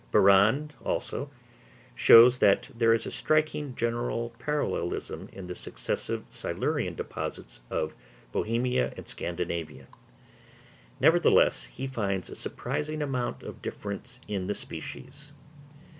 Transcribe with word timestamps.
Barrande, 0.11 0.71
also, 0.83 1.29
shows 1.93 2.39
that 2.39 2.71
there 2.73 2.91
is 2.91 3.05
a 3.05 3.11
striking 3.11 3.75
general 3.75 4.31
parallelism 4.39 5.29
in 5.31 5.45
the 5.45 5.53
successive 5.55 6.23
Silurian 6.31 6.95
deposits 6.95 7.61
of 7.69 7.93
Bohemia 8.31 8.93
and 8.97 9.07
Scandinavia; 9.07 9.85
nevertheless 10.99 11.65
he 11.65 11.85
finds 11.85 12.31
a 12.31 12.35
surprising 12.35 13.03
amount 13.03 13.43
of 13.43 13.61
difference 13.61 14.19
in 14.27 14.47
the 14.47 14.55
species. 14.55 15.33